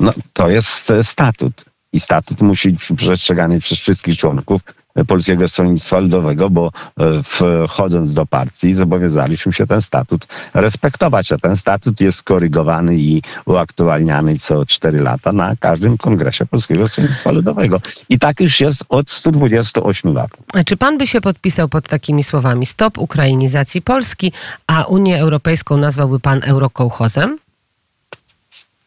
No, 0.00 0.12
to 0.32 0.50
jest 0.50 0.90
e, 0.90 1.04
statut. 1.04 1.64
I 1.92 2.00
statut 2.00 2.40
musi 2.40 2.70
być 2.70 2.92
przestrzegany 2.96 3.60
przez 3.60 3.78
wszystkich 3.78 4.16
członków 4.16 4.60
e, 4.94 5.04
Polskiego 5.04 5.48
Stronnictwa 5.48 5.98
Ludowego, 5.98 6.50
bo 6.50 6.72
e, 7.00 7.22
wchodząc 7.68 8.12
do 8.12 8.26
partii 8.26 8.74
zobowiązaliśmy 8.74 9.52
się 9.52 9.66
ten 9.66 9.82
statut 9.82 10.26
respektować, 10.54 11.32
a 11.32 11.36
ten 11.36 11.56
statut 11.56 12.00
jest 12.00 12.22
korygowany 12.22 12.96
i 12.96 13.22
uaktualniany 13.46 14.38
co 14.38 14.66
cztery 14.66 15.00
lata 15.00 15.32
na 15.32 15.56
każdym 15.56 15.98
kongresie 15.98 16.46
Polskiego 16.46 16.88
Stronnictwa 16.88 17.32
Ludowego. 17.32 17.80
I 18.08 18.18
tak 18.18 18.40
już 18.40 18.60
jest 18.60 18.84
od 18.88 19.10
128 19.10 20.14
lat. 20.14 20.30
A 20.52 20.64
czy 20.64 20.76
pan 20.76 20.98
by 20.98 21.06
się 21.06 21.20
podpisał 21.20 21.68
pod 21.68 21.88
takimi 21.88 22.24
słowami 22.24 22.66
stop 22.66 22.98
ukrainizacji 22.98 23.82
Polski, 23.82 24.32
a 24.66 24.84
Unię 24.84 25.20
Europejską 25.20 25.76
nazwałby 25.76 26.20
pan 26.20 26.40
eurokołchozem? 26.44 27.38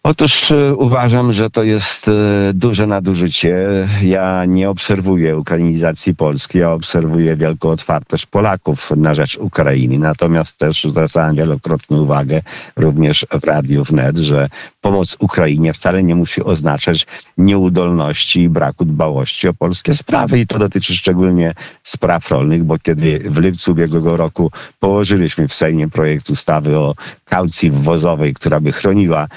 Otóż 0.04 0.52
e, 0.52 0.76
uważam, 0.76 1.34
że 1.34 1.50
to 1.50 1.64
jest 1.64 2.08
e, 2.08 2.12
duże 2.54 2.88
nadużycie. 2.88 3.58
Ja 4.04 4.46
nie 4.46 4.70
obserwuję 4.70 5.38
ukrainizacji 5.38 6.16
Polski, 6.16 6.58
ja 6.58 6.72
obserwuję 6.72 7.36
wielką 7.36 7.70
otwartość 7.70 8.26
Polaków 8.26 8.92
na 8.96 9.14
rzecz 9.14 9.38
Ukrainy. 9.38 10.00
Natomiast 10.00 10.58
też 10.58 10.84
zwracałem 10.84 11.36
wielokrotnie 11.36 11.98
uwagę, 11.98 12.42
również 12.76 13.26
w 13.42 13.44
Radiu 13.44 13.84
Wnet, 13.84 14.18
że 14.18 14.50
pomoc 14.82 15.18
Ukrainie 15.20 15.74
wcale 15.74 16.04
nie 16.04 16.16
musi 16.16 16.44
oznaczać 16.44 17.08
nieudolności 17.38 18.42
i 18.42 18.50
braku 18.50 18.86
dbałości 18.86 19.48
o 19.48 19.54
polskie 19.54 19.96
sprawy. 19.96 20.40
I 20.40 20.48
to 20.48 20.60
dotyczy 20.60 20.96
szczególnie 20.96 21.54
spraw 21.84 22.30
rolnych, 22.30 22.64
bo 22.64 22.80
kiedy 22.80 23.20
w 23.20 23.38
lipcu 23.38 23.72
ubiegłego 23.72 24.18
roku 24.18 24.52
położyliśmy 24.80 25.48
w 25.48 25.54
Sejmie 25.54 25.90
projekt 25.90 26.30
ustawy 26.30 26.78
o 26.78 26.96
kaucji 27.26 27.72
wwozowej, 27.72 28.34
która 28.34 28.60
by 28.60 28.72
chroniła 28.72 29.28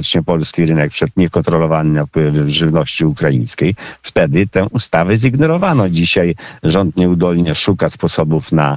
skutecznie 0.00 0.22
polski 0.22 0.66
rynek 0.66 0.90
przed 0.90 1.16
niekontrolowanym 1.16 1.92
napływem 1.92 2.48
żywności 2.48 3.04
ukraińskiej, 3.04 3.74
wtedy 4.02 4.46
tę 4.46 4.66
ustawę 4.70 5.16
zignorowano. 5.16 5.88
Dzisiaj 5.88 6.34
rząd 6.62 6.96
nieudolnie 6.96 7.54
szuka 7.54 7.90
sposobów 7.90 8.52
na 8.52 8.76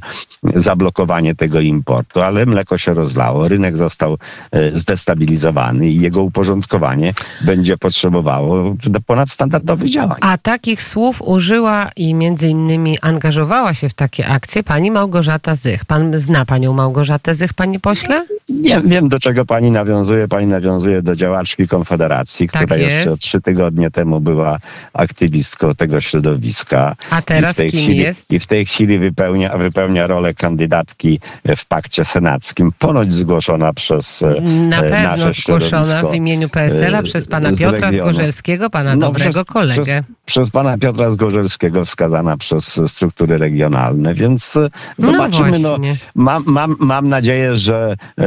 zablokowanie 0.56 1.36
tego 1.36 1.60
importu, 1.60 2.22
ale 2.22 2.46
mleko 2.46 2.77
się 2.77 2.94
rozlało, 2.94 3.48
rynek 3.48 3.77
został 3.77 4.18
e, 4.51 4.80
zdestabilizowany 4.80 5.88
i 5.88 6.01
jego 6.01 6.24
uporządkowanie 6.24 7.13
będzie 7.42 7.77
potrzebowało 7.77 8.75
ponadstandardowych 9.08 9.89
działań. 9.89 10.18
A 10.22 10.38
takich 10.38 10.82
słów 10.82 11.22
użyła 11.22 11.89
i 11.96 12.13
między 12.13 12.48
innymi 12.48 13.00
angażowała 13.01 13.74
się 13.74 13.89
w 13.89 13.94
takie 13.94 14.27
akcje 14.27 14.63
pani 14.63 14.92
Małgorzata 14.92 15.56
Zych. 15.56 15.86
Pan 15.86 16.20
zna 16.20 16.46
panią 16.46 16.74
Małgorzatę 16.74 17.36
Zych, 17.36 17.53
panie 17.53 17.80
pośle? 17.80 18.25
Wiem, 18.50 18.89
wiem, 18.89 19.10
do 19.10 19.20
czego 19.20 19.46
pani 19.46 19.72
nawiązuje. 19.72 20.27
Pani 20.27 20.48
nawiązuje 20.48 21.01
do 21.01 21.12
działaczki 21.15 21.67
Konfederacji, 21.67 22.50
Tak 22.50 22.62
która 22.65 22.82
jeszcze 22.82 23.10
jest. 23.10 23.22
trzy 23.22 23.41
tygodnie 23.41 23.91
temu 23.91 24.20
była 24.20 24.58
aktywistką 24.93 25.75
tego 25.75 26.01
środowiska. 26.01 26.96
A 27.10 27.22
teraz 27.22 27.51
I 27.51 27.53
w 27.53 27.58
tej 27.58 27.72
kim 27.72 27.79
chwili, 27.84 27.98
jest? 27.98 28.32
I 28.32 28.39
w 28.39 28.46
tej 28.48 28.65
chwili 28.65 29.00
wypełnia, 29.00 29.58
wypełnia 29.58 30.08
rolę 30.08 30.34
kandydatki 30.34 31.20
w 31.58 31.65
pakcie 31.65 32.05
senackim, 32.05 32.72
ponoć 32.79 33.13
zgłoszona 33.13 33.74
przez 33.74 34.22
e, 34.24 34.41
Na 34.41 34.82
e, 34.82 34.89
pewno 34.89 35.10
nasze 35.25 35.32
zgłoszona 35.32 36.03
w 36.03 36.15
imieniu 36.15 36.50
PSL-a 36.50 37.00
e, 37.00 37.03
przez 37.03 37.27
pana 37.27 37.53
z 37.53 37.60
Piotra. 37.60 37.91
Zgorzelskiego, 37.91 38.70
pana 38.70 38.96
No, 38.96 39.08
dobrego 39.08 39.32
przez- 39.32 39.53
kolegę. 39.53 39.84
Przez, 39.84 40.03
przez 40.25 40.51
pana 40.51 40.77
Piotra 40.77 41.10
Zgorzelskiego 41.10 41.86
wskazana 41.86 42.38
przez 42.38 42.82
struktury 42.88 43.38
regionalne, 43.38 44.13
więc 44.13 44.58
e, 44.58 44.70
zobaczymy. 44.98 45.60
No, 45.60 45.70
właśnie. 45.70 45.96
mam, 46.15 46.44
mam, 46.48 46.75
mam 46.80 47.10
nadzieję, 47.10 47.56
że 47.56 47.96
e, 48.18 48.25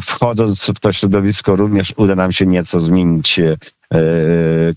wchodząc 0.00 0.66
w 0.66 0.80
to 0.80 0.92
środowisko 0.92 1.56
również 1.56 1.94
uda 1.96 2.14
nam 2.14 2.32
się 2.32 2.46
nieco 2.46 2.80
zmienić 2.80 3.38
e, 3.38 3.56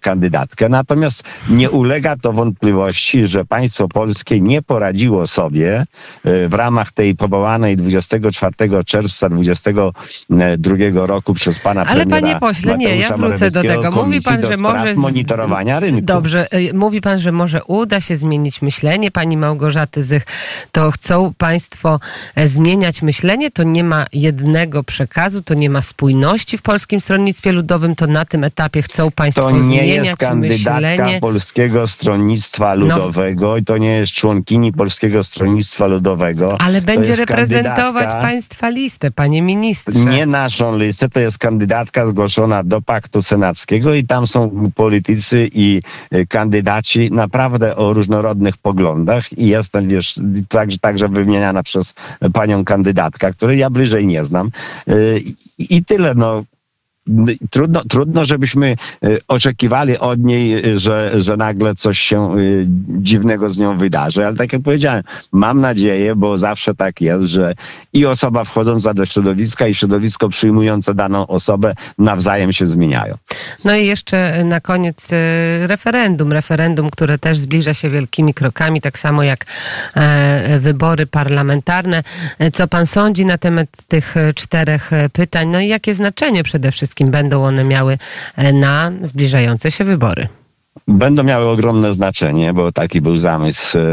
kandydatkę. 0.01 0.69
Natomiast 0.69 1.23
nie 1.49 1.69
ulega 1.69 2.15
to 2.17 2.33
wątpliwości, 2.33 3.27
że 3.27 3.45
państwo 3.45 3.87
polskie 3.87 4.41
nie 4.41 4.61
poradziło 4.61 5.27
sobie 5.27 5.85
e, 6.23 6.47
w 6.47 6.53
ramach 6.53 6.91
tej 6.91 7.15
powołanej 7.15 7.77
24 7.77 8.83
czerwca 8.85 9.29
22 9.29 11.05
roku 11.07 11.33
przez 11.33 11.59
pana 11.59 11.85
Ale 11.85 12.05
premiera 12.05 12.21
panie 12.21 12.39
pośle, 12.39 12.77
nie, 12.77 12.95
ja 12.95 13.09
Mateusza 13.09 13.17
wrócę 13.17 13.51
do 13.51 13.61
tego. 13.63 13.91
Mówi 13.91 14.21
pan, 14.21 14.41
że 14.41 14.57
może. 14.57 14.95
z- 14.95 14.97
monitorowania 14.97 15.79
rynku. 15.79 16.01
Dobrze, 16.01 16.47
y, 16.53 16.73
mówi 16.73 17.01
pan, 17.01 17.19
że 17.19 17.31
może 17.31 17.63
uda 17.63 18.01
się 18.01 18.17
zmienić 18.17 18.61
myślenie 18.61 19.11
pani 19.11 19.37
Małgorzaty 19.37 20.03
Zych. 20.03 20.23
To 20.71 20.91
chcą 20.91 21.33
państwo 21.37 21.99
e, 22.35 22.47
zmieniać 22.47 23.01
myślenie, 23.01 23.51
to 23.51 23.63
nie 23.63 23.83
ma 23.83 24.05
jednego 24.13 24.83
przekazu, 24.83 25.43
to 25.43 25.53
nie 25.53 25.69
ma 25.69 25.81
spójności 25.81 26.57
w 26.57 26.61
Polskim 26.61 27.01
Stronnictwie 27.01 27.51
Ludowym, 27.51 27.95
to 27.95 28.07
na 28.07 28.25
tym 28.25 28.43
etapie 28.43 28.81
chcą 28.81 29.08
państwo 29.11 29.43
To 29.43 29.51
nie 29.51 29.61
zmieniać 29.61 30.05
jest 30.05 30.17
kandydatka 30.17 30.79
myślenie. 30.79 31.19
Polskiego 31.21 31.87
Stronnictwa 31.87 32.75
No. 32.75 32.85
Ludowego 32.85 33.57
i 33.57 33.63
to 33.63 33.77
nie 33.77 33.91
jest 33.91 34.11
członkini 34.11 34.73
Polskiego 34.73 35.23
Stronnictwa 35.23 35.85
Ludowego. 35.87 36.61
Ale 36.61 36.81
będzie 36.81 37.15
reprezentować 37.15 38.03
kandydatka- 38.03 38.21
państwa 38.21 38.69
listę, 38.69 39.11
panie 39.11 39.41
ministrze. 39.41 40.05
Nie 40.05 40.25
naszą 40.25 40.77
listę, 40.77 41.09
to 41.09 41.19
jest 41.19 41.37
kandydatka 41.37 42.07
zgłoszona 42.07 42.63
do 42.63 42.81
Paktu 42.81 43.21
Senackiego 43.21 43.93
i 43.93 44.05
tam 44.05 44.27
są 44.27 44.71
politycy 44.75 45.49
i 45.53 45.81
y, 46.13 46.27
kandydaci 46.27 47.11
naprawdę 47.11 47.75
o 47.75 47.93
różnorodnych 47.93 48.57
poglądach 48.57 49.37
i 49.37 49.47
jestem, 49.47 49.87
wiesz, 49.87 50.19
także, 50.49 50.77
także 50.77 51.07
wymieniana 51.07 51.63
przez 51.63 51.93
panią 52.33 52.65
kandydatkę, 52.65 53.31
której 53.31 53.59
ja 53.59 53.69
bliżej 53.69 54.07
nie 54.07 54.25
znam. 54.25 54.51
I, 55.57 55.75
i 55.77 55.85
tyle, 55.85 56.15
no. 56.15 56.43
Trudno, 57.49 57.83
trudno, 57.89 58.25
żebyśmy 58.25 58.75
y, 59.03 59.19
oczekiwali 59.27 59.97
od 59.97 60.19
niej, 60.19 60.65
y, 60.65 60.79
że, 60.79 61.21
że 61.21 61.37
nagle 61.37 61.75
coś 61.75 61.99
się 61.99 62.37
y, 62.37 62.65
dziwnego 62.87 63.49
z 63.49 63.57
nią 63.57 63.77
wydarzy, 63.77 64.25
ale 64.25 64.35
tak 64.35 64.53
jak 64.53 64.61
powiedziałem, 64.61 65.03
mam 65.31 65.61
nadzieję, 65.61 66.15
bo 66.15 66.37
zawsze 66.37 66.75
tak 66.75 67.01
jest, 67.01 67.25
że 67.25 67.53
i 67.93 68.05
osoba 68.05 68.43
wchodząca 68.43 68.93
do 68.93 69.05
środowiska 69.05 69.67
i 69.67 69.75
środowisko 69.75 70.29
przyjmujące 70.29 70.93
daną 70.93 71.27
osobę 71.27 71.75
nawzajem 71.97 72.53
się 72.53 72.67
zmieniają. 72.67 73.15
No 73.65 73.75
i 73.75 73.85
jeszcze 73.85 74.43
na 74.43 74.61
koniec 74.61 75.09
referendum. 75.61 76.33
Referendum, 76.33 76.89
które 76.89 77.17
też 77.17 77.37
zbliża 77.37 77.73
się 77.73 77.89
wielkimi 77.89 78.33
krokami, 78.33 78.81
tak 78.81 78.99
samo 78.99 79.23
jak 79.23 79.45
e, 79.95 80.59
wybory 80.59 81.05
parlamentarne. 81.05 82.03
Co 82.53 82.67
pan 82.67 82.85
sądzi 82.85 83.25
na 83.25 83.37
temat 83.37 83.67
tych 83.87 84.17
e, 84.17 84.33
czterech 84.33 84.93
e, 84.93 85.09
pytań? 85.09 85.47
No 85.47 85.59
i 85.59 85.67
jakie 85.67 85.93
znaczenie 85.93 86.43
przede 86.43 86.71
wszystkim 86.71 86.98
będą 87.07 87.43
one 87.43 87.63
miały 87.63 87.97
e, 88.35 88.53
na 88.53 88.91
zbliżające 89.03 89.71
się 89.71 89.83
wybory? 89.83 90.27
Będą 90.89 91.23
miały 91.23 91.45
ogromne 91.45 91.93
znaczenie, 91.93 92.53
bo 92.53 92.71
taki 92.71 93.01
był 93.01 93.17
zamysł 93.17 93.79
e, 93.79 93.83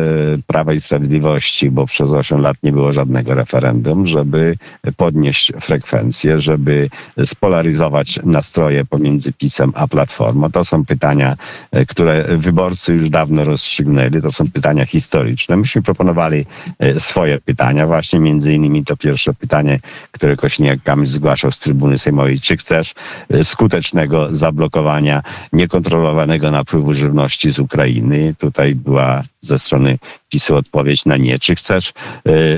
Prawa 0.46 0.72
i 0.72 0.80
Sprawiedliwości, 0.80 1.70
bo 1.70 1.86
przez 1.86 2.10
8 2.10 2.40
lat 2.40 2.56
nie 2.62 2.72
było 2.72 2.92
żadnego 2.92 3.34
referendum, 3.34 4.06
żeby 4.06 4.56
podnieść 4.96 5.52
frekwencję, 5.60 6.40
żeby 6.40 6.90
spolaryzować 7.24 8.20
nastroje 8.24 8.84
pomiędzy 8.84 9.32
PiSem 9.32 9.72
a 9.74 9.88
Platformą. 9.88 10.50
To 10.50 10.64
są 10.64 10.84
pytania, 10.84 11.36
e, 11.70 11.86
które 11.86 12.24
wyborcy 12.36 12.94
już 12.94 13.10
dawno 13.10 13.44
rozstrzygnęli. 13.44 14.22
To 14.22 14.32
są 14.32 14.50
pytania 14.50 14.86
historyczne. 14.86 15.56
Myśmy 15.56 15.82
proponowali 15.82 16.46
e, 16.78 17.00
swoje 17.00 17.40
pytania, 17.40 17.86
właśnie 17.86 18.20
między 18.20 18.52
innymi 18.52 18.84
to 18.84 18.96
pierwsze 18.96 19.34
pytanie, 19.34 19.78
które 20.12 20.36
Kośniak-Kamysz 20.36 21.06
zgłaszał 21.06 21.52
z 21.52 21.60
trybuny 21.60 21.98
sejmowej. 21.98 22.40
Czy 22.40 22.56
chcesz 22.56 22.94
skutecznego 23.42 24.28
zablokowania 24.36 25.22
niekontrolowanego 25.52 26.50
napływu 26.50 26.85
żywności 26.94 27.50
z 27.50 27.58
Ukrainy? 27.58 28.34
Tutaj 28.38 28.74
była 28.74 29.22
ze 29.40 29.58
strony 29.58 29.98
PiSu 30.30 30.56
odpowiedź 30.56 31.04
na 31.04 31.16
nie. 31.16 31.38
Czy 31.38 31.54
chcesz 31.54 31.88
e, 31.88 31.92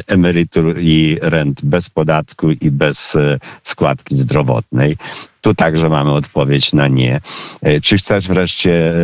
emerytur 0.07 0.79
i 0.81 1.19
rent 1.23 1.61
bez 1.65 1.91
podatku 1.91 2.51
i 2.51 2.71
bez 2.71 3.17
e, 3.17 3.39
składki 3.63 4.17
zdrowotnej? 4.17 4.97
Tu 5.41 5.55
także 5.55 5.89
mamy 5.89 6.13
odpowiedź 6.13 6.73
na 6.73 6.89
nie. 6.89 7.21
E, 7.63 7.81
Czy 7.81 7.97
chcesz 7.99 8.29
wreszcie 8.29 8.95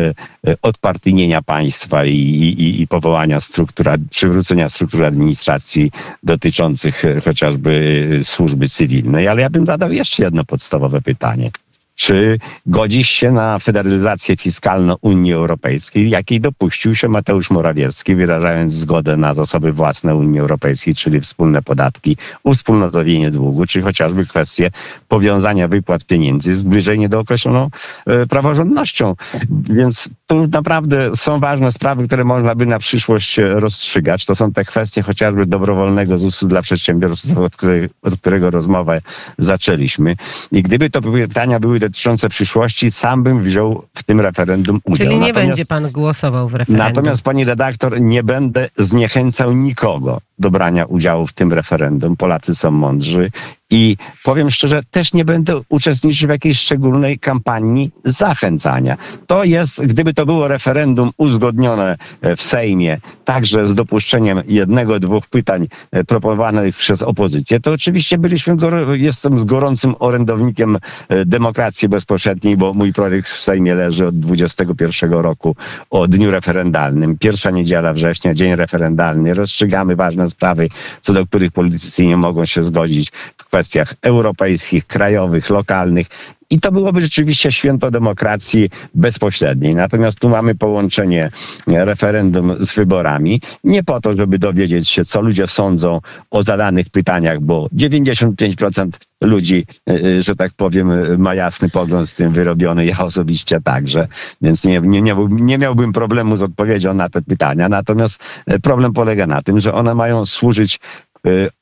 odpartyjnienia 0.61 1.41
państwa 1.41 2.05
i, 2.05 2.15
i, 2.15 2.81
i 2.81 2.87
powołania 2.87 3.41
struktur, 3.41 3.87
przywrócenia 4.09 4.69
struktur 4.69 5.03
administracji 5.05 5.91
dotyczących 6.23 7.03
chociażby 7.25 8.03
służby 8.23 8.69
cywilnej? 8.69 9.27
Ale 9.27 9.41
ja 9.41 9.49
bym 9.49 9.65
zadał 9.65 9.91
jeszcze 9.91 10.23
jedno 10.23 10.45
podstawowe 10.45 11.01
pytanie. 11.01 11.51
Czy 11.95 12.39
godzisz 12.65 13.09
się 13.09 13.31
na 13.31 13.59
federalizację 13.59 14.37
fiskalną 14.37 14.95
Unii 15.01 15.33
Europejskiej, 15.33 16.09
jakiej 16.09 16.41
dopuścił 16.41 16.95
się 16.95 17.07
Mateusz 17.07 17.51
Morawiecki, 17.51 18.15
wyrażając 18.15 18.73
zgodę 18.73 19.17
na 19.17 19.33
zasoby 19.33 19.71
własne 19.71 20.15
Unii 20.15 20.39
Europejskiej, 20.39 20.95
czyli 20.95 21.21
wspólne 21.21 21.61
podatki, 21.61 22.17
uwspólnotowienie 22.43 23.31
długu, 23.31 23.65
czy 23.65 23.81
chociażby 23.81 24.25
kwestie 24.25 24.71
powiązania 25.07 25.67
wypłat 25.67 26.05
pieniędzy 26.05 26.55
zbliżenie 26.55 27.09
do 27.09 27.19
określoną 27.19 27.69
e, 28.05 28.25
praworządnością. 28.25 29.15
Więc 29.49 30.09
tu 30.27 30.47
naprawdę 30.47 31.15
są 31.15 31.39
ważne 31.39 31.71
sprawy, 31.71 32.07
które 32.07 32.23
można 32.23 32.55
by 32.55 32.65
na 32.65 32.79
przyszłość 32.79 33.39
e, 33.39 33.59
rozstrzygać. 33.59 34.25
To 34.25 34.35
są 34.35 34.51
te 34.51 34.65
kwestie 34.65 35.01
chociażby 35.01 35.45
dobrowolnego 35.45 36.17
ZUS-u 36.17 36.47
dla 36.47 36.61
przedsiębiorstw, 36.61 37.37
od, 37.37 37.57
której, 37.57 37.89
od 38.01 38.15
którego 38.15 38.51
rozmowę 38.51 39.01
zaczęliśmy. 39.37 40.15
I 40.51 40.63
gdyby 40.63 40.89
to 40.89 41.01
pytania 41.01 41.59
były 41.59 41.79
dotyczące 41.79 42.29
przyszłości, 42.29 42.91
sam 42.91 43.23
bym 43.23 43.43
wziął 43.43 43.85
w 43.93 44.03
tym 44.03 44.21
referendum 44.21 44.81
udział. 44.83 45.07
Czyli 45.07 45.19
nie 45.19 45.27
Natomiast- 45.27 45.47
będzie 45.47 45.65
pan 45.65 45.91
głosował 45.91 46.49
w 46.49 46.55
referendum. 46.55 46.87
Natomiast, 46.87 47.23
pani 47.23 47.45
redaktor, 47.45 48.01
nie 48.01 48.23
będę 48.23 48.69
zniechęcał 48.77 49.53
nikogo 49.53 50.21
do 50.39 50.51
brania 50.51 50.85
udziału 50.85 51.27
w 51.27 51.33
tym 51.33 51.53
referendum. 51.53 52.15
Polacy 52.15 52.55
są 52.55 52.71
mądrzy 52.71 53.31
i 53.71 53.97
powiem 54.23 54.51
szczerze, 54.51 54.81
też 54.91 55.13
nie 55.13 55.25
będę 55.25 55.61
uczestniczył 55.69 56.27
w 56.27 56.31
jakiejś 56.31 56.59
szczególnej 56.59 57.19
kampanii 57.19 57.91
zachęcania. 58.05 58.97
To 59.27 59.43
jest, 59.43 59.85
gdyby 59.85 60.13
to 60.13 60.25
było 60.25 60.47
referendum 60.47 61.11
uzgodnione 61.17 61.97
e, 62.21 62.35
w 62.35 62.41
Sejmie, 62.41 62.97
także 63.23 63.67
z 63.67 63.75
dopuszczeniem 63.75 64.41
jednego, 64.47 64.99
dwóch 64.99 65.27
pytań 65.27 65.67
e, 65.91 66.03
proponowanych 66.03 66.75
przez 66.75 67.01
opozycję, 67.01 67.59
to 67.59 67.71
oczywiście 67.71 68.17
byliśmy, 68.17 68.57
jestem 68.93 69.45
gorącym 69.45 69.95
orędownikiem 69.99 70.77
e, 71.09 71.25
demokracji 71.25 71.89
bezpośredniej, 71.89 72.57
bo 72.57 72.73
mój 72.73 72.93
projekt 72.93 73.29
w 73.29 73.41
Sejmie 73.41 73.75
leży 73.75 74.07
od 74.07 74.19
21 74.19 75.11
roku 75.11 75.55
o 75.89 76.07
dniu 76.07 76.31
referendalnym. 76.31 77.17
Pierwsza 77.17 77.51
niedziela 77.51 77.93
września, 77.93 78.33
dzień 78.33 78.55
referendalny. 78.55 79.33
Rozstrzygamy 79.33 79.95
ważne 79.95 80.24
sprawy, 80.29 80.69
co 81.01 81.13
do 81.13 81.25
których 81.25 81.51
politycy 81.51 82.05
nie 82.05 82.17
mogą 82.17 82.45
się 82.45 82.63
zgodzić 82.63 83.11
w 83.37 83.45
kwestiach 83.45 83.93
europejskich, 84.01 84.87
krajowych, 84.87 85.49
lokalnych. 85.49 86.07
I 86.49 86.59
to 86.59 86.71
byłoby 86.71 87.01
rzeczywiście 87.01 87.51
święto 87.51 87.91
demokracji 87.91 88.69
bezpośredniej. 88.93 89.75
Natomiast 89.75 90.19
tu 90.19 90.29
mamy 90.29 90.55
połączenie 90.55 91.31
e, 91.67 91.85
referendum 91.85 92.65
z 92.65 92.75
wyborami. 92.75 93.41
Nie 93.63 93.83
po 93.83 94.01
to, 94.01 94.13
żeby 94.13 94.39
dowiedzieć 94.39 94.89
się, 94.89 95.05
co 95.05 95.21
ludzie 95.21 95.47
sądzą 95.47 96.01
o 96.31 96.43
zadanych 96.43 96.89
pytaniach, 96.89 97.39
bo 97.41 97.67
95% 97.67 98.89
ludzi, 99.21 99.65
e, 99.89 99.93
e, 99.93 100.21
że 100.21 100.35
tak 100.35 100.51
powiem, 100.57 101.19
ma 101.21 101.35
jasny 101.35 101.69
pogląd 101.69 102.09
z 102.09 102.15
tym 102.15 102.33
wyrobiony. 102.33 102.85
Ja 102.85 102.99
osobiście 102.99 103.61
także. 103.61 104.07
Więc 104.41 104.65
nie, 104.65 104.81
nie, 104.81 105.01
nie, 105.01 105.15
nie 105.29 105.57
miałbym 105.57 105.93
problemu 105.93 106.37
z 106.37 106.43
odpowiedzią 106.43 106.93
na 106.93 107.09
te 107.09 107.21
pytania. 107.21 107.69
Natomiast 107.69 108.23
problem 108.63 108.93
polega 108.93 109.27
na 109.27 109.41
tym, 109.41 109.59
że 109.59 109.73
one 109.73 109.95
mają 109.95 110.25
służyć 110.25 110.79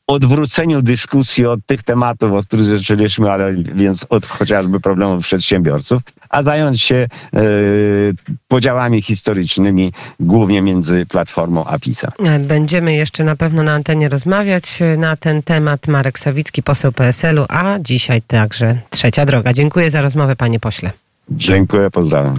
odwróceniu 0.08 0.82
dyskusji 0.82 1.45
od 1.45 1.60
tych 1.65 1.84
tematów, 1.84 2.34
od 2.34 2.45
których 2.45 2.65
zaczęliśmy, 2.65 3.32
ale 3.32 3.54
więc 3.54 4.06
od 4.10 4.26
chociażby 4.26 4.80
problemów 4.80 5.23
przedsiębiorców, 5.23 6.02
a 6.30 6.43
zająć 6.43 6.82
się 6.82 7.08
y, 7.36 8.13
podziałami 8.47 9.02
historycznymi, 9.02 9.93
głównie 10.19 10.62
między 10.62 11.06
Platformą 11.06 11.65
a 11.65 11.80
PiSa. 11.80 12.12
Będziemy 12.39 12.93
jeszcze 12.93 13.23
na 13.23 13.36
pewno 13.36 13.63
na 13.63 13.73
antenie 13.73 14.10
rozmawiać 14.10 14.80
na 14.97 15.17
ten 15.17 15.43
temat. 15.43 15.88
Marek 15.88 16.19
Sawicki, 16.19 16.63
poseł 16.63 16.91
PSL-u, 16.91 17.45
a 17.49 17.80
dzisiaj 17.80 18.21
także 18.21 18.78
Trzecia 18.89 19.26
Droga. 19.26 19.54
Dziękuję 19.54 19.91
za 19.91 20.02
rozmowę, 20.02 20.36
panie 20.36 20.60
pośle. 20.60 20.91
Dziękuję, 21.30 21.91
pozdrawiam. 21.91 22.32